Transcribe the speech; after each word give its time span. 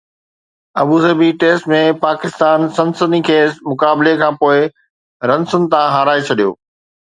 Abu Dhabi 0.83 1.27
test 1.43 1.67
۾ 1.73 1.81
Pakistan 2.05 2.65
سنسني 2.77 3.19
خیز 3.27 3.53
مقابلي 3.75 4.15
کانپوءِ 4.23 4.57
رنسن 5.33 5.63
تان 5.77 5.87
هارائي 5.99 6.27
ڇڏيو 6.33 6.51